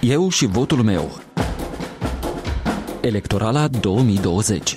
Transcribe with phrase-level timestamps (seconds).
[0.00, 1.10] Eu și votul meu.
[3.00, 4.76] Electorala 2020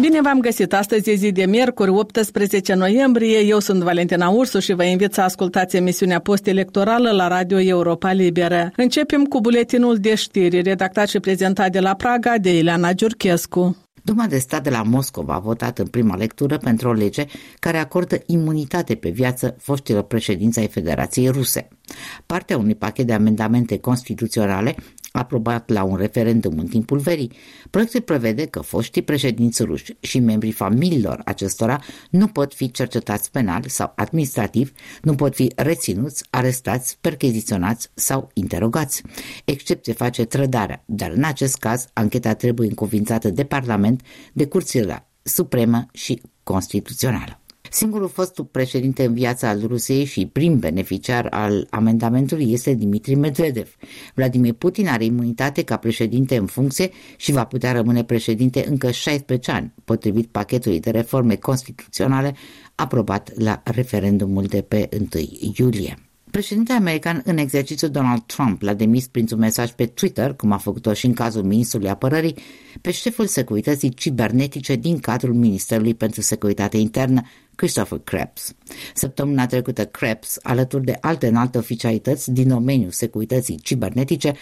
[0.00, 0.72] Bine v-am găsit!
[0.72, 3.38] Astăzi e zi de miercuri, 18 noiembrie.
[3.38, 8.70] Eu sunt Valentina Ursu și vă invit să ascultați emisiunea post-electorală la Radio Europa Liberă.
[8.76, 13.76] Începem cu buletinul de știri, redactat și prezentat de la Praga de Ileana Giurchescu.
[14.04, 17.26] Duma de stat de la Moscova a votat în prima lectură pentru o lege
[17.58, 21.68] care acordă imunitate pe viață foștilor președinți ai Federației Ruse.
[22.26, 24.74] Partea unui pachet de amendamente constituționale
[25.12, 27.32] aprobat la un referendum în timpul verii,
[27.70, 31.80] proiectul prevede că foștii președinți ruși și membrii familiilor acestora
[32.10, 39.02] nu pot fi cercetați penal sau administrativ, nu pot fi reținuți, arestați, percheziționați sau interogați.
[39.44, 44.00] Excepție face trădarea, dar în acest caz ancheta trebuie încuvințată de Parlament,
[44.32, 47.41] de Curțile Supremă și Constituțională.
[47.74, 53.76] Singurul fost președinte în viața al Rusiei și prim beneficiar al amendamentului este Dimitri Medvedev.
[54.14, 59.50] Vladimir Putin are imunitate ca președinte în funcție și va putea rămâne președinte încă 16
[59.50, 62.34] ani, potrivit pachetului de reforme constituționale
[62.74, 65.98] aprobat la referendumul de pe 1 iulie.
[66.30, 70.92] Președintele american în exercițiu Donald Trump l-a demis printr-un mesaj pe Twitter, cum a făcut-o
[70.92, 72.34] și în cazul ministrului apărării,
[72.80, 77.22] pe șeful securității cibernetice din cadrul Ministerului pentru Securitate Internă,
[77.62, 78.54] Christopher Krebs.
[78.94, 84.32] Săptămâna trecută Krebs, alături de alte înalte oficialități din domeniul securității cibernetice,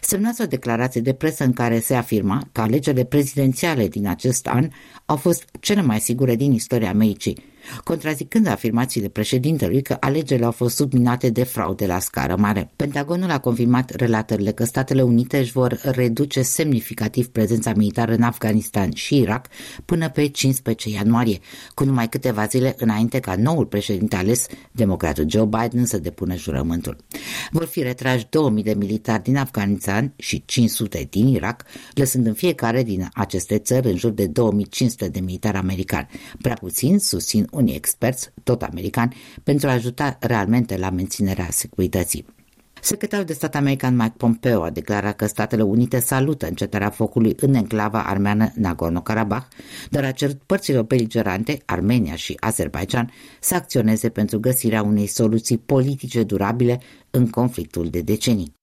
[0.00, 4.68] semnați o declarație de presă în care se afirma că alegerile prezidențiale din acest an
[5.04, 7.44] au fost cele mai sigure din istoria Americii,
[7.84, 12.70] contrazicând afirmațiile președintelui că alegerile au fost subminate de fraude la scară mare.
[12.76, 18.92] Pentagonul a confirmat relatările că Statele Unite își vor reduce semnificativ prezența militară în Afganistan
[18.94, 19.46] și Irak
[19.84, 21.38] până pe 15 ianuarie,
[21.74, 26.96] cu numai câteva zile înainte ca noul președinte ales, democratul Joe Biden, să depună jurământul.
[27.50, 32.82] Vor fi retrași 2000 de militari din Afganistan și 500 din Irak, lăsând în fiecare
[32.82, 36.08] din aceste țări în jur de 2500 de militari americani.
[36.40, 42.24] Prea puțin susțin unii experți, tot americani, pentru a ajuta realmente la menținerea securității.
[42.80, 47.54] Secretarul de stat american Mike Pompeo a declarat că Statele Unite salută încetarea focului în
[47.54, 49.46] enclava armeană Nagorno-Karabakh,
[49.90, 53.10] dar a cerut părților beligerante, Armenia și Azerbaijan,
[53.40, 58.54] să acționeze pentru găsirea unei soluții politice durabile în conflictul de decenii.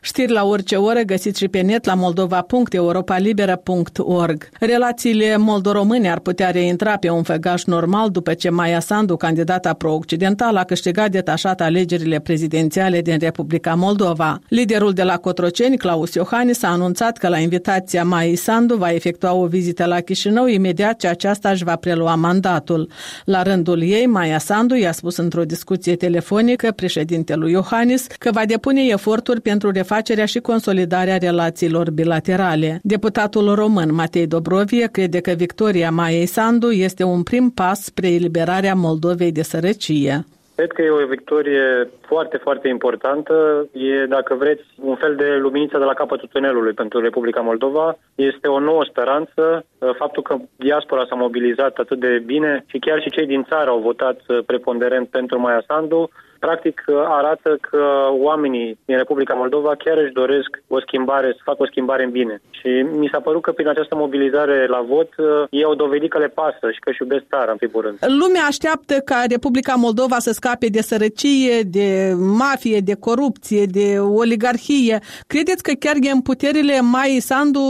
[0.00, 4.48] Știri la orice oră găsiți și pe net la moldova.europalibera.org.
[4.60, 10.58] Relațiile moldo-române ar putea reintra pe un făgaș normal după ce Maia Sandu, candidata pro-occidentală,
[10.58, 14.38] a câștigat detașat alegerile prezidențiale din Republica Moldova.
[14.48, 19.32] Liderul de la Cotroceni, Claus Iohannis, a anunțat că la invitația Maia Sandu va efectua
[19.32, 22.90] o vizită la Chișinău imediat ce aceasta își va prelua mandatul.
[23.24, 28.82] La rândul ei, Maia Sandu i-a spus într-o discuție telefonică președintelui Iohannis că va depune
[28.82, 32.80] eforturi pentru refacerea și consolidarea relațiilor bilaterale.
[32.82, 38.74] Deputatul român Matei Dobrovie crede că victoria Maiei Sandu este un prim pas spre eliberarea
[38.74, 40.14] Moldovei de sărăcie.
[40.56, 43.66] Cred că e o victorie foarte, foarte importantă.
[43.72, 47.98] E, dacă vreți, un fel de luminiță de la capătul tunelului pentru Republica Moldova.
[48.14, 49.64] Este o nouă speranță.
[49.98, 53.78] Faptul că diaspora s-a mobilizat atât de bine și chiar și cei din țară au
[53.78, 56.84] votat preponderent pentru Maia Sandu practic
[57.18, 62.04] arată că oamenii din Republica Moldova chiar își doresc o schimbare, să facă o schimbare
[62.04, 62.40] în bine.
[62.50, 62.68] Și
[63.00, 65.08] mi s-a părut că prin această mobilizare la vot
[65.50, 67.98] ei au dovedit că le pasă și că își iubesc țara, în primul rând.
[68.22, 74.98] Lumea așteaptă ca Republica Moldova să scape de sărăcie, de mafie, de corupție, de oligarhie.
[75.26, 77.60] Credeți că chiar e în puterile mai Sandu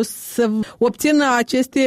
[0.00, 1.80] să obțină aceste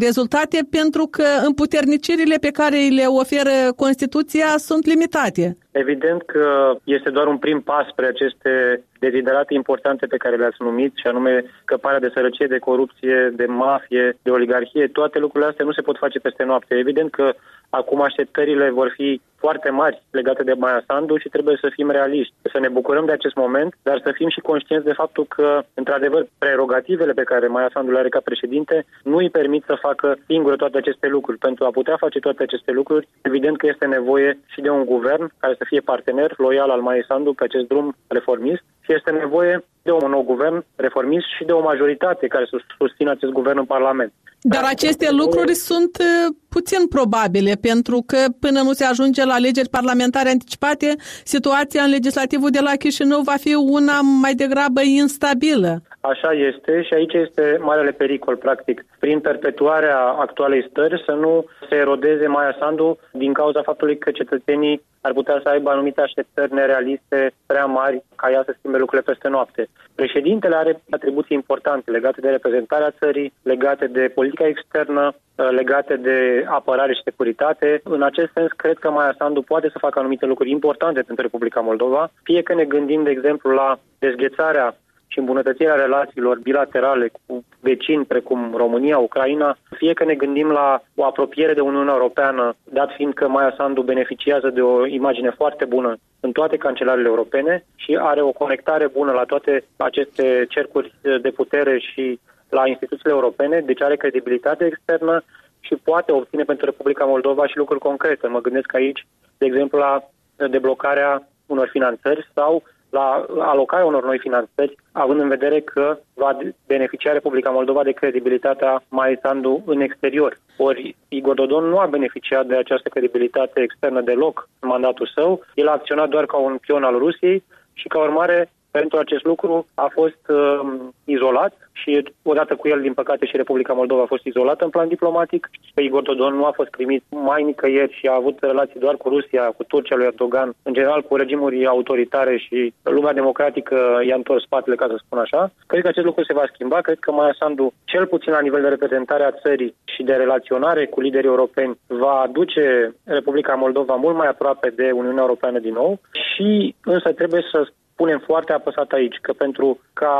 [0.00, 5.47] rezultate pentru că împuternicirile pe care le oferă Constituția sunt limitate?
[5.70, 10.92] Evident că este doar un prim pas spre aceste deziderate importante pe care le-ați numit,
[10.96, 14.86] și anume scăparea de sărăcie, de corupție, de mafie, de oligarhie.
[14.86, 16.74] Toate lucrurile astea nu se pot face peste noapte.
[16.74, 17.32] Evident că
[17.70, 22.34] acum așteptările vor fi foarte mari legate de Maia Sandu și trebuie să fim realiști,
[22.52, 26.26] să ne bucurăm de acest moment, dar să fim și conștienți de faptul că, într-adevăr,
[26.38, 30.56] prerogativele pe care Maia Sandu le are ca președinte nu îi permit să facă singură
[30.56, 31.38] toate aceste lucruri.
[31.38, 35.32] Pentru a putea face toate aceste lucruri, evident că este nevoie și de un guvern
[35.38, 39.64] care să fie partener loial al Maia Sandu pe acest drum reformist și este nevoie
[39.88, 43.64] de un nou guvern reformist și de o majoritate care să susțină acest guvern în
[43.64, 44.12] Parlament.
[44.40, 49.68] Dar aceste lucruri sunt uh, puțin probabile, pentru că până nu se ajunge la alegeri
[49.68, 50.94] parlamentare anticipate,
[51.24, 55.82] situația în legislativul de la Chișinău va fi una mai degrabă instabilă.
[56.08, 61.74] Așa este și aici este marele pericol, practic, prin perpetuarea actualei stări să nu se
[61.74, 67.30] erodeze Maia Sandu din cauza faptului că cetățenii ar putea să aibă anumite așteptări nerealiste
[67.46, 69.68] prea mari ca ea să schimbe lucrurile peste noapte.
[69.94, 75.14] Președintele are atribuții importante legate de reprezentarea țării, legate de politica externă,
[75.50, 77.80] legate de apărare și securitate.
[77.84, 81.60] În acest sens, cred că Maia Sandu poate să facă anumite lucruri importante pentru Republica
[81.60, 84.76] Moldova, fie că ne gândim, de exemplu, la dezghețarea
[85.08, 91.04] și îmbunătățirea relațiilor bilaterale cu vecini precum România, Ucraina, fie că ne gândim la o
[91.04, 95.96] apropiere de Uniunea Europeană, dat fiind că Maia Sandu beneficiază de o imagine foarte bună
[96.20, 101.78] în toate cancelarele europene și are o conectare bună la toate aceste cercuri de putere
[101.78, 105.22] și la instituțiile europene, deci are credibilitate externă
[105.60, 108.26] și poate obține pentru Republica Moldova și lucruri concrete.
[108.26, 109.06] Mă gândesc aici,
[109.38, 110.08] de exemplu, la
[110.50, 117.12] deblocarea unor finanțări sau la alocarea unor noi finanțări, având în vedere că va beneficia
[117.12, 120.38] Republica Moldova de credibilitatea mai Sandu în exterior.
[120.56, 125.40] Ori Igor Dodon nu a beneficiat de această credibilitate externă deloc în mandatul său.
[125.54, 128.50] El a acționat doar ca un pion al Rusiei și ca urmare
[128.80, 130.60] pentru acest lucru a fost uh,
[131.04, 131.90] izolat și
[132.22, 135.50] odată cu el, din păcate, și Republica Moldova a fost izolată în plan diplomatic.
[135.74, 139.08] Pe Igor Dodon nu a fost primit mai nicăieri și a avut relații doar cu
[139.08, 143.76] Rusia, cu Turcia lui Erdogan, în general cu regimuri autoritare și lumea democratică
[144.06, 145.50] i-a întors spatele, ca să spun așa.
[145.66, 146.80] Cred că acest lucru se va schimba.
[146.80, 150.86] Cred că Maia Sandu, cel puțin la nivel de reprezentare a țării și de relaționare
[150.86, 156.00] cu liderii europeni, va aduce Republica Moldova mult mai aproape de Uniunea Europeană din nou
[156.28, 157.68] și însă trebuie să
[158.00, 160.14] punem foarte apăsat aici că pentru ca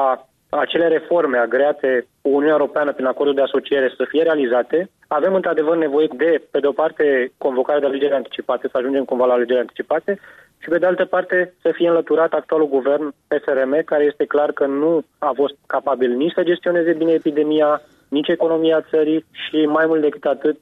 [0.49, 5.77] acele reforme agreate cu Uniunea Europeană prin acordul de asociere să fie realizate, avem într-adevăr
[5.77, 9.59] nevoie de, pe de o parte, convocarea de alegeri anticipate, să ajungem cumva la alegeri
[9.59, 10.19] anticipate,
[10.63, 14.67] și pe de altă parte să fie înlăturat actualul guvern PSRM, care este clar că
[14.67, 20.01] nu a fost capabil nici să gestioneze bine epidemia, nici economia țării și mai mult
[20.01, 20.59] decât atât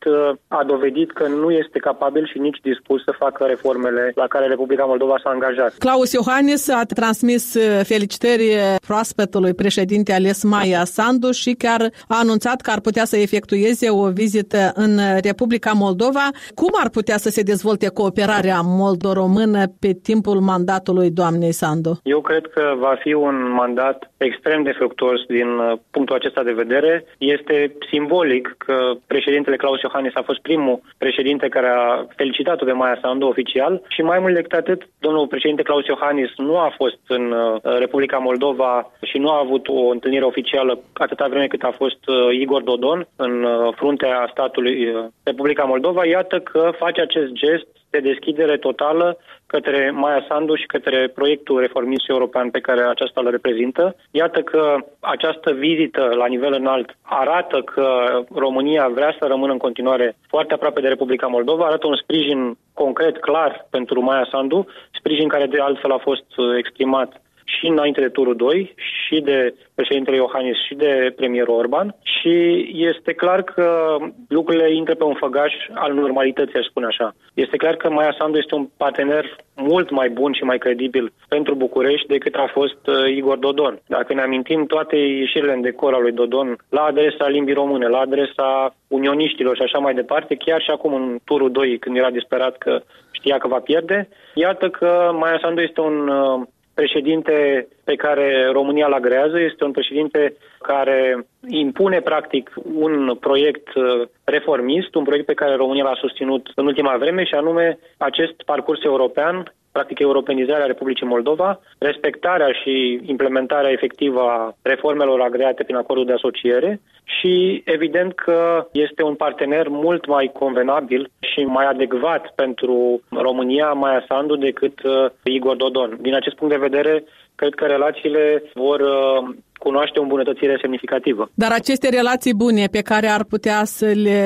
[0.48, 4.84] a dovedit că nu este capabil și nici dispus să facă reformele la care Republica
[4.84, 5.74] Moldova s-a angajat.
[5.78, 8.46] Claus Iohannis a transmis uh, felicitări
[8.86, 14.10] proaspetului președinte ales Maia Sandu și chiar a anunțat că ar putea să efectueze o
[14.10, 14.90] vizită în
[15.22, 16.26] Republica Moldova.
[16.54, 21.92] Cum ar putea să se dezvolte cooperarea moldo-română pe timpul mandatului doamnei Sandu?
[22.02, 26.52] Eu cred că va fi un mandat extrem de fructuos din uh, punctul acesta de
[26.52, 27.04] vedere.
[27.18, 32.72] E este simbolic că președintele Claus Iohannis a fost primul președinte care a felicitat-o pe
[32.72, 36.98] Maia Sandu oficial și mai mult decât atât, domnul președinte Claus Iohannis nu a fost
[37.08, 41.74] în uh, Republica Moldova și nu a avut o întâlnire oficială atâta vreme cât a
[41.76, 44.76] fost uh, Igor Dodon în uh, fruntea statului
[45.22, 46.06] Republica Moldova.
[46.06, 47.66] Iată că face acest gest
[48.00, 53.30] de deschidere totală către Maia Sandu și către proiectul reformist european pe care aceasta îl
[53.30, 53.96] reprezintă.
[54.10, 57.88] Iată că această vizită la nivel înalt arată că
[58.34, 63.20] România vrea să rămână în continuare foarte aproape de Republica Moldova, arată un sprijin concret,
[63.20, 64.66] clar pentru Maia Sandu,
[64.98, 66.24] sprijin care de altfel a fost
[66.58, 67.20] exprimat
[67.58, 72.34] și înainte de turul 2 și de președintele Iohannis și de premierul Orban și
[72.74, 73.96] este clar că
[74.28, 77.14] lucrurile intră pe un făgaș al normalității, aș spune așa.
[77.34, 81.54] Este clar că Maia Sandu este un partener mult mai bun și mai credibil pentru
[81.54, 83.80] București decât a fost uh, Igor Dodon.
[83.86, 87.98] Dacă ne amintim toate ieșirile în decor al lui Dodon la adresa limbii române, la
[87.98, 92.58] adresa unioniștilor și așa mai departe, chiar și acum în turul 2, când era disperat
[92.58, 92.80] că
[93.10, 96.42] știa că va pierde, iată că Maia Sandu este un uh,
[96.80, 104.08] președinte pe care România îl agrează, este un președinte care impune practic un proiect uh,
[104.24, 108.84] reformist, un proiect pe care România l-a susținut în ultima vreme și anume acest parcurs
[108.84, 116.12] european practic europenizarea Republicii Moldova, respectarea și implementarea efectivă a reformelor agreate prin acordul de
[116.12, 123.72] asociere și evident că este un partener mult mai convenabil și mai adecvat pentru România,
[123.72, 124.92] Maia Sandu, decât uh,
[125.22, 125.98] Igor Dodon.
[126.00, 127.04] Din acest punct de vedere,
[127.36, 131.28] cred că relațiile vor uh, cunoaște o îmbunătățire semnificativă.
[131.34, 134.20] Dar aceste relații bune pe care ar putea să le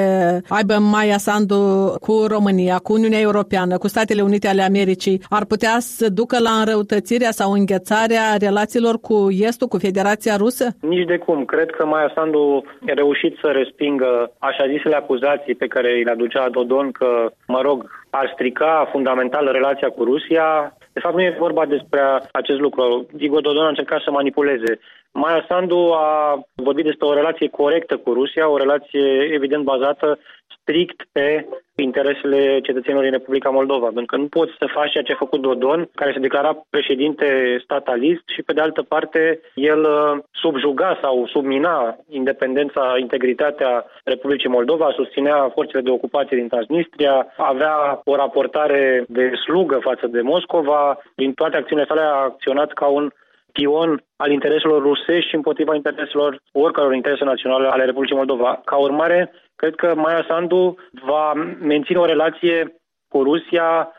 [0.49, 1.61] aibă Maia Sandu
[2.01, 6.51] cu România, cu Uniunea Europeană, cu Statele Unite ale Americii, ar putea să ducă la
[6.51, 10.67] înrăutățirea sau înghețarea relațiilor cu Estul, cu Federația Rusă?
[10.81, 11.45] Nici de cum.
[11.45, 16.11] Cred că Maia Sandu a reușit să respingă așa zisele acuzații pe care îi le
[16.11, 17.79] aducea Dodon că, mă rog,
[18.11, 20.77] ar strica fundamental relația cu Rusia.
[20.93, 22.01] De fapt, nu e vorba despre
[22.33, 23.07] acest lucru.
[23.19, 24.79] Igor Dodon a încercat să manipuleze
[25.13, 30.19] Maia Sandu a vorbit despre o relație corectă cu Rusia, o relație evident bazată
[30.61, 35.13] strict pe interesele cetățenilor din Republica Moldova, pentru că nu poți să faci ceea ce
[35.13, 40.19] a făcut Dodon, care se declara președinte statalist și pe de altă parte el uh,
[40.31, 48.17] subjuga sau submina independența, integritatea Republicii Moldova, susținea forțele de ocupație din Transnistria, avea o
[48.17, 53.11] raportare de slugă față de Moscova, din toate acțiunile sale a acționat ca un
[53.53, 58.61] pion al intereselor rusești și împotriva intereselor oricăror interese naționale ale Republicii Moldova.
[58.65, 62.75] Ca urmare, cred că Maia Sandu va menține o relație
[63.09, 63.93] cu Rusia,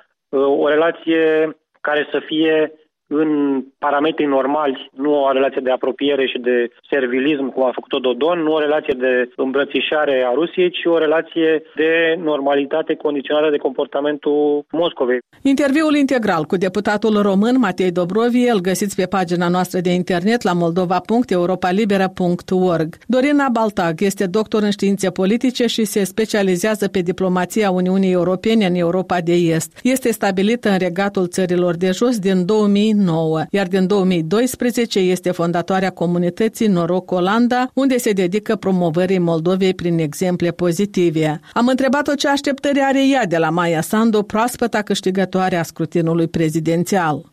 [0.58, 2.72] o relație care să fie
[3.14, 8.40] în parametri normali, nu o relație de apropiere și de servilism, cum a făcut-o Dodon,
[8.40, 14.66] nu o relație de îmbrățișare a Rusiei, ci o relație de normalitate condiționată de comportamentul
[14.72, 15.20] Moscovei.
[15.42, 20.54] Interviul integral cu deputatul român Matei Dobrovi îl găsiți pe pagina noastră de internet la
[20.54, 22.96] moldova.europalibera.org.
[23.08, 28.76] Dorina Baltag este doctor în științe politice și se specializează pe diplomația Uniunii Europene în
[28.76, 29.80] Europa de Est.
[29.84, 35.90] Este stabilită în regatul țărilor de jos din 2000 2009, iar din 2012 este fondatoarea
[35.90, 41.40] comunității Noroc Olanda, unde se dedică promovării Moldovei prin exemple pozitive.
[41.54, 47.32] Am întrebat-o ce așteptări are ea de la Maia Sandu, proaspăta câștigătoare a scrutinului prezidențial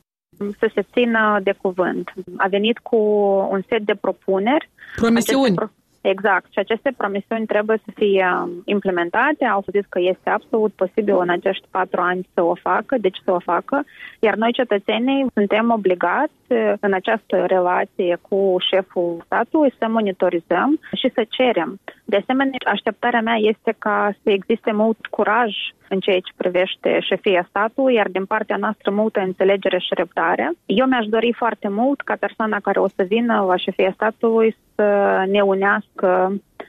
[0.58, 2.12] să se țină de cuvânt.
[2.36, 2.96] A venit cu
[3.50, 4.70] un set de propuneri.
[4.96, 5.54] Promisiuni.
[5.54, 6.52] Pro- Exact.
[6.52, 9.44] Și aceste promisiuni trebuie să fie um, implementate.
[9.44, 13.32] Au zis că este absolut posibil în acești patru ani să o facă, deci să
[13.32, 13.84] o facă.
[14.18, 21.10] Iar noi, cetățenii, suntem obligați uh, în această relație cu șeful statului să monitorizăm și
[21.14, 21.78] să cerem.
[22.04, 25.52] De asemenea, așteptarea mea este ca să existe mult curaj
[25.88, 30.52] în ceea ce privește șefia statului, iar din partea noastră multă înțelegere și răbdare.
[30.66, 35.24] Eu mi-aș dori foarte mult ca persoana care o să vină la șefia statului să
[35.34, 36.08] ne unească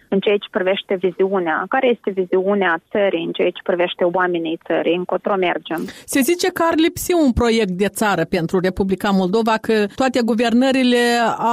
[0.10, 1.66] în ceea ce privește viziunea.
[1.70, 4.96] Care este viziunea țării în ceea ce privește oamenii țării?
[4.96, 5.82] Încotro mergem?
[6.06, 11.04] Se zice că ar lipsi un proiect de țară pentru Republica Moldova, că toate guvernările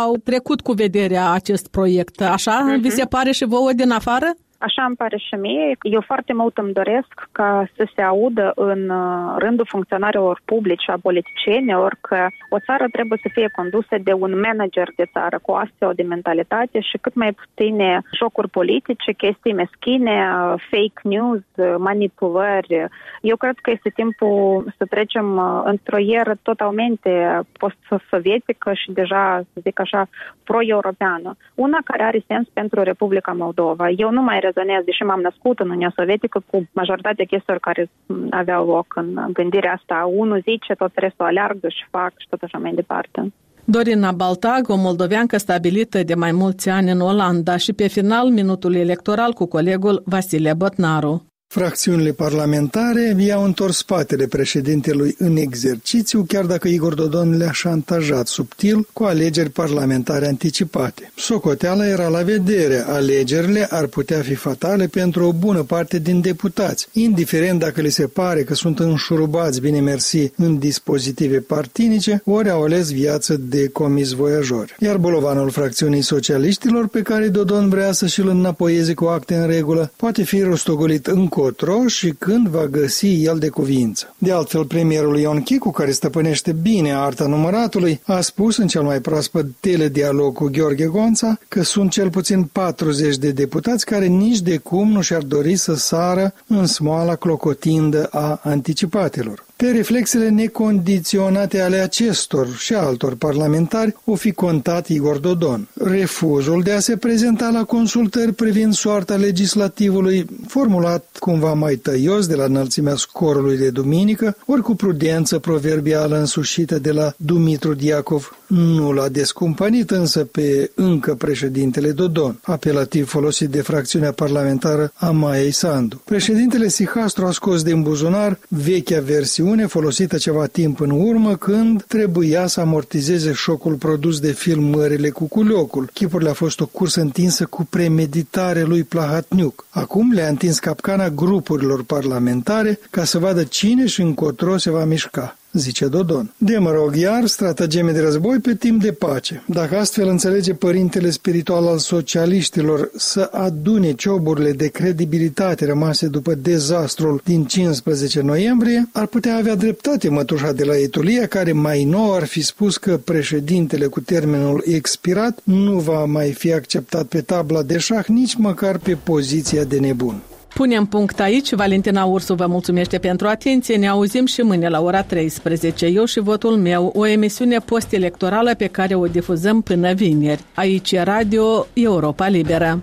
[0.04, 2.20] au trecut cu vederea acest proiect.
[2.20, 2.80] Așa uh-huh.
[2.80, 4.28] vi se pare și vouă din afară?
[4.58, 5.76] Așa îmi pare și mie.
[5.82, 10.90] Eu foarte mult îmi doresc ca să se audă în uh, rândul funcționarilor publici și
[10.90, 15.52] a politicienilor că o țară trebuie să fie condusă de un manager de țară cu
[15.52, 21.74] astfel de mentalitate și cât mai puține jocuri politice, chestii meschine, uh, fake news, uh,
[21.78, 22.86] manipulări.
[23.20, 29.80] Eu cred că este timpul să trecem într-o ieră totalmente post-sovietică și deja, să zic
[29.80, 30.08] așa,
[30.44, 31.36] pro-europeană.
[31.54, 33.88] Una care are sens pentru Republica Moldova.
[33.88, 37.90] Eu nu mai rezonez, deși m-am născut în Uniunea Sovietică, cu majoritatea chestiilor care
[38.30, 40.10] aveau loc în gândirea asta.
[40.22, 43.32] Unul zice, tot restul aleargă și fac și tot așa mai departe.
[43.64, 48.74] Dorina Baltag, o moldoveancă stabilită de mai mulți ani în Olanda și pe final minutul
[48.74, 51.26] electoral cu colegul Vasile Botnaru.
[51.56, 58.88] Fracțiunile parlamentare i-au întors spatele președintelui în exercițiu, chiar dacă Igor Dodon le-a șantajat subtil
[58.92, 61.12] cu alegeri parlamentare anticipate.
[61.14, 66.88] Socoteala era la vedere, alegerile ar putea fi fatale pentru o bună parte din deputați,
[66.92, 72.62] indiferent dacă li se pare că sunt înșurubați bine mersi în dispozitive partinice, ori au
[72.62, 74.76] ales viață de comis voiajori.
[74.78, 79.92] Iar bolovanul fracțiunii socialiștilor, pe care Dodon vrea să și-l înapoieze cu acte în regulă,
[79.96, 84.14] poate fi rostogolit în încotro și când va găsi el de cuvință.
[84.18, 89.00] De altfel, premierul Ion Chicu, care stăpânește bine arta număratului, a spus în cel mai
[89.00, 94.56] proaspăt teledialog cu Gheorghe Gonța că sunt cel puțin 40 de deputați care nici de
[94.56, 99.45] cum nu și-ar dori să sară în smoala clocotindă a anticipatelor.
[99.56, 105.68] Pe reflexele necondiționate ale acestor și altor parlamentari o fi contat Igor Dodon.
[105.74, 112.34] Refuzul de a se prezenta la consultări privind soarta legislativului, formulat cumva mai tăios de
[112.34, 118.92] la înălțimea scorului de duminică, ori cu prudență proverbială însușită de la Dumitru Diacov, nu
[118.92, 126.02] l-a descumpănit însă pe încă președintele Dodon, apelativ folosit de fracțiunea parlamentară a Maiei Sandu.
[126.04, 132.46] Președintele Sihastru a scos din buzunar vechea versiune folosită ceva timp în urmă când trebuia
[132.46, 135.90] să amortizeze șocul produs de filmările cu culiocul.
[135.92, 139.66] Chipurile a fost o cursă întinsă cu premeditare lui Plahatniuc.
[139.70, 145.36] Acum le-a întins capcana grupurilor parlamentare ca să vadă cine și încotro se va mișca.
[145.58, 146.34] Zice Dodon.
[146.36, 149.44] De mă rog, iar stratageme de război pe timp de pace.
[149.46, 157.20] Dacă astfel înțelege părintele spiritual al socialiștilor să adune cioburile de credibilitate rămase după dezastrul
[157.24, 162.24] din 15 noiembrie, ar putea avea dreptate mătușa de la Etulia, care mai nou ar
[162.24, 167.78] fi spus că președintele cu termenul expirat nu va mai fi acceptat pe tabla de
[167.78, 170.22] șah, nici măcar pe poziția de nebun.
[170.56, 171.54] Punem punct aici.
[171.54, 173.76] Valentina Ursu vă mulțumește pentru atenție.
[173.76, 175.86] Ne auzim și mâine la ora 13.
[175.86, 180.44] Eu și votul meu, o emisiune post-electorală pe care o difuzăm până vineri.
[180.54, 182.82] Aici e Radio Europa Liberă.